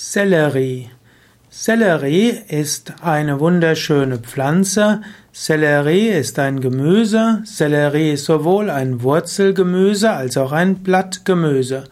Sellerie. 0.00 0.90
Sellerie 1.50 2.32
ist 2.46 2.92
eine 3.02 3.40
wunderschöne 3.40 4.18
Pflanze. 4.18 5.00
Sellerie 5.32 6.10
ist 6.10 6.38
ein 6.38 6.60
Gemüse. 6.60 7.42
Sellerie 7.44 8.12
ist 8.12 8.26
sowohl 8.26 8.70
ein 8.70 9.02
Wurzelgemüse 9.02 10.12
als 10.12 10.36
auch 10.36 10.52
ein 10.52 10.84
Blattgemüse. 10.84 11.82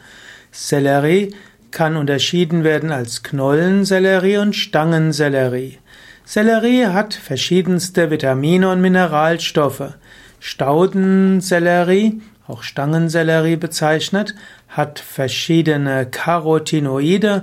Sellerie 0.52 1.34
kann 1.72 1.96
unterschieden 1.96 2.62
werden 2.62 2.92
als 2.92 3.24
Knollensellerie 3.24 4.36
und 4.36 4.54
Stangensellerie. 4.54 5.78
Sellerie 6.24 6.86
hat 6.86 7.12
verschiedenste 7.12 8.12
Vitamine 8.12 8.70
und 8.70 8.80
Mineralstoffe. 8.80 9.94
Staudensellerie, 10.38 12.22
auch 12.46 12.62
Stangensellerie 12.62 13.56
bezeichnet, 13.56 14.36
hat 14.68 15.00
verschiedene 15.00 16.06
Carotinoide, 16.06 17.42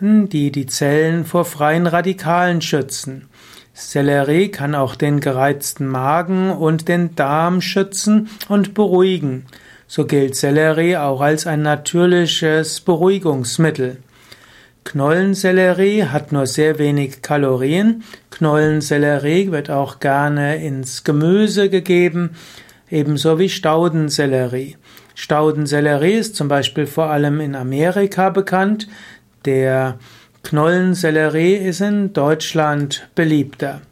die 0.00 0.50
die 0.50 0.66
Zellen 0.66 1.24
vor 1.24 1.44
freien 1.44 1.86
Radikalen 1.86 2.60
schützen. 2.60 3.28
Sellerie 3.72 4.50
kann 4.50 4.74
auch 4.74 4.94
den 4.94 5.20
gereizten 5.20 5.86
Magen 5.86 6.50
und 6.50 6.88
den 6.88 7.16
Darm 7.16 7.60
schützen 7.60 8.28
und 8.48 8.74
beruhigen. 8.74 9.46
So 9.86 10.06
gilt 10.06 10.36
Sellerie 10.36 10.96
auch 10.96 11.20
als 11.20 11.46
ein 11.46 11.62
natürliches 11.62 12.80
Beruhigungsmittel. 12.80 13.98
Knollensellerie 14.84 16.04
hat 16.04 16.30
nur 16.30 16.46
sehr 16.46 16.78
wenig 16.78 17.22
Kalorien. 17.22 18.04
Knollensellerie 18.30 19.50
wird 19.50 19.70
auch 19.70 19.98
gerne 19.98 20.62
ins 20.64 21.04
Gemüse 21.04 21.70
gegeben, 21.70 22.36
ebenso 22.90 23.38
wie 23.38 23.48
Staudensellerie. 23.48 24.76
Staudensellerie 25.14 26.14
ist 26.14 26.36
zum 26.36 26.48
Beispiel 26.48 26.86
vor 26.86 27.06
allem 27.06 27.40
in 27.40 27.54
Amerika 27.54 28.30
bekannt. 28.30 28.88
Der 29.44 29.98
Knollensellerie 30.42 31.54
ist 31.56 31.80
in 31.80 32.12
Deutschland 32.12 33.08
beliebter. 33.14 33.82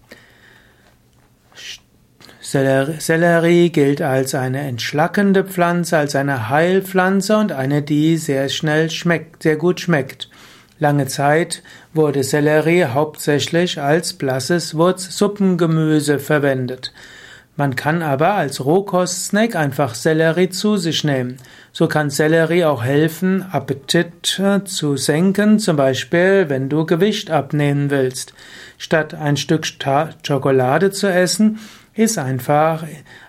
Sellerie 2.41 3.71
gilt 3.71 4.03
als 4.03 4.35
eine 4.35 4.61
entschlackende 4.61 5.45
Pflanze, 5.45 5.97
als 5.97 6.15
eine 6.15 6.49
Heilpflanze 6.49 7.37
und 7.37 7.53
eine, 7.53 7.83
die 7.83 8.17
sehr 8.19 8.49
schnell 8.49 8.91
schmeckt, 8.91 9.43
sehr 9.43 9.57
gut 9.57 9.81
schmeckt. 9.81 10.29
Lange 10.79 11.07
Zeit 11.07 11.63
wurde 11.95 12.25
Sellerie 12.25 12.87
hauptsächlich 12.87 13.81
als 13.81 14.15
blasses 14.15 14.71
Suppengemüse 14.71 16.19
verwendet. 16.19 16.93
Man 17.55 17.77
kann 17.77 18.03
aber 18.03 18.33
als 18.33 18.65
Rohkostsnack 18.65 19.57
einfach 19.57 19.95
Sellerie 19.95 20.49
zu 20.49 20.79
sich 20.79 21.05
nehmen. 21.05 21.37
So 21.71 21.87
kann 21.87 22.09
Sellerie 22.09 22.65
auch 22.65 22.83
helfen, 22.83 23.45
Appetit 23.53 24.39
äh, 24.39 24.65
zu 24.65 24.97
senken, 24.97 25.59
zum 25.59 25.77
Beispiel 25.77 26.47
wenn 26.49 26.71
du 26.71 26.87
Gewicht 26.87 27.31
abnehmen 27.31 27.91
willst. 27.91 28.33
Statt 28.79 29.15
ein 29.15 29.37
Stück 29.37 29.67
Schokolade 29.67 30.91
zu 30.93 31.13
essen, 31.13 31.59
ist 31.95 32.17
einfach 32.17 32.85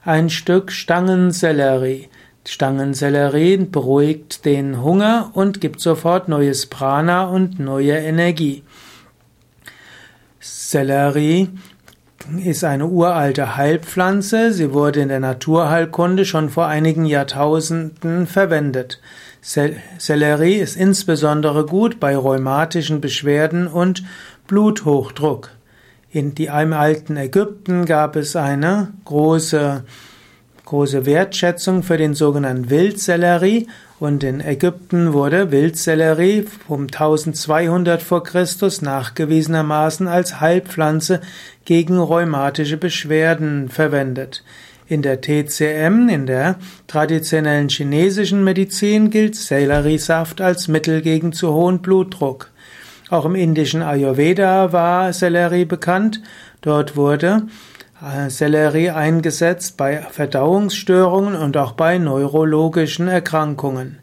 ein 0.05 0.29
Stück 0.29 0.71
Stangensellerie. 0.71 2.07
Stangensellerie 2.47 3.57
beruhigt 3.57 4.45
den 4.45 4.81
Hunger 4.81 5.31
und 5.33 5.59
gibt 5.59 5.81
sofort 5.81 6.29
neues 6.29 6.65
Prana 6.65 7.25
und 7.25 7.59
neue 7.59 7.97
Energie. 7.97 8.63
Sellerie 10.39 11.49
ist 12.43 12.63
eine 12.63 12.87
uralte 12.87 13.55
Heilpflanze. 13.57 14.53
Sie 14.53 14.73
wurde 14.73 15.01
in 15.01 15.09
der 15.09 15.19
Naturheilkunde 15.19 16.25
schon 16.25 16.49
vor 16.49 16.67
einigen 16.67 17.05
Jahrtausenden 17.05 18.27
verwendet. 18.27 19.01
Sellerie 19.41 20.55
ist 20.55 20.77
insbesondere 20.77 21.65
gut 21.65 21.99
bei 21.99 22.15
rheumatischen 22.15 23.01
Beschwerden 23.01 23.67
und 23.67 24.03
Bluthochdruck. 24.47 25.49
In 26.11 26.35
die 26.35 26.49
alten 26.49 27.17
Ägypten 27.17 27.85
gab 27.85 28.15
es 28.15 28.35
eine 28.35 28.93
große 29.05 29.83
große 30.65 31.05
Wertschätzung 31.05 31.83
für 31.83 31.97
den 31.97 32.13
sogenannten 32.13 32.69
Wildsellerie 32.69 33.67
und 34.03 34.21
in 34.25 34.41
Ägypten 34.41 35.13
wurde 35.13 35.49
Wildsellerie 35.51 36.45
um 36.67 36.87
1200 36.87 38.03
vor 38.03 38.21
Christus 38.21 38.81
nachgewiesenermaßen 38.81 40.09
als 40.09 40.41
Heilpflanze 40.41 41.21
gegen 41.63 41.97
rheumatische 41.97 42.75
Beschwerden 42.75 43.69
verwendet. 43.69 44.43
In 44.89 45.03
der 45.03 45.21
TCM, 45.21 46.09
in 46.09 46.25
der 46.25 46.57
traditionellen 46.87 47.69
chinesischen 47.69 48.43
Medizin, 48.43 49.09
gilt 49.09 49.37
Selleriesaft 49.37 50.41
als 50.41 50.67
Mittel 50.67 51.01
gegen 51.01 51.31
zu 51.31 51.53
hohen 51.53 51.79
Blutdruck. 51.81 52.49
Auch 53.09 53.23
im 53.23 53.35
indischen 53.35 53.81
Ayurveda 53.81 54.73
war 54.73 55.13
Sellerie 55.13 55.63
bekannt. 55.63 56.21
Dort 56.59 56.97
wurde 56.97 57.43
Sellerie 58.27 58.89
eingesetzt 58.89 59.77
bei 59.77 60.01
Verdauungsstörungen 60.01 61.35
und 61.35 61.55
auch 61.55 61.71
bei 61.71 61.97
neurologischen 61.97 63.07
Erkrankungen. 63.07 63.99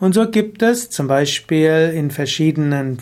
Und 0.00 0.14
so 0.14 0.28
gibt 0.28 0.62
es 0.62 0.90
zum 0.90 1.06
Beispiel 1.06 1.92
in 1.94 2.10
verschiedenen 2.10 2.98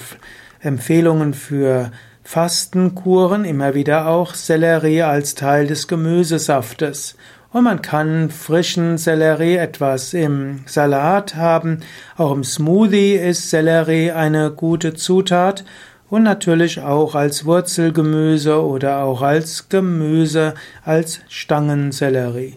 Empfehlungen 0.60 1.34
für 1.34 1.90
Fastenkuren 2.22 3.44
immer 3.44 3.74
wieder 3.74 4.06
auch 4.06 4.34
Sellerie 4.34 5.02
als 5.02 5.34
Teil 5.34 5.66
des 5.66 5.88
Gemüsesaftes. 5.88 7.16
Und 7.52 7.64
man 7.64 7.82
kann 7.82 8.30
frischen 8.30 8.98
Sellerie 8.98 9.56
etwas 9.56 10.12
im 10.12 10.60
Salat 10.66 11.36
haben. 11.36 11.80
Auch 12.16 12.32
im 12.32 12.42
Smoothie 12.44 13.14
ist 13.14 13.50
Sellerie 13.50 14.10
eine 14.10 14.50
gute 14.50 14.94
Zutat 14.94 15.64
und 16.14 16.22
natürlich 16.22 16.80
auch 16.80 17.16
als 17.16 17.44
Wurzelgemüse 17.44 18.64
oder 18.64 19.02
auch 19.02 19.20
als 19.20 19.68
Gemüse, 19.68 20.54
als 20.84 21.18
Stangensellerie. 21.28 22.56